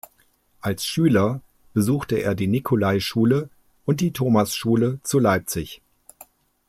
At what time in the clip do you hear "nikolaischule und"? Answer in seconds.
2.47-4.01